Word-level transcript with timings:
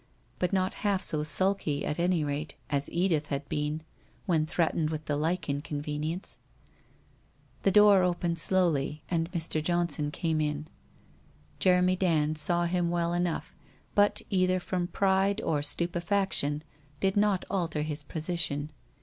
But 0.39 0.51
not 0.51 0.73
half 0.81 1.03
so 1.03 1.21
sulky, 1.21 1.85
at 1.85 1.99
any 1.99 2.23
rate, 2.23 2.55
as 2.71 2.89
Edith 2.89 3.27
had 3.27 3.47
been 3.47 3.83
when 4.25 4.47
threatened 4.47 4.89
with 4.89 5.05
the 5.05 5.15
like 5.15 5.47
inconvenience.... 5.47 6.39
The 7.61 7.69
door 7.69 8.01
opened 8.01 8.39
slowly, 8.39 9.03
and 9.11 9.31
Mr. 9.31 9.63
Johnson 9.63 10.09
came 10.09 10.41
in. 10.41 10.65
Jeremy 11.59 11.95
Dand 11.97 12.39
saw 12.39 12.65
him 12.65 12.89
well 12.89 13.13
enough, 13.13 13.53
but 13.93 14.23
either 14.31 14.59
from 14.59 14.87
pride 14.87 15.39
or 15.41 15.61
stupefaction, 15.61 16.63
did 16.99 17.15
not 17.15 17.45
alter 17.51 17.83
his 17.83 18.01
position. 18.01 18.71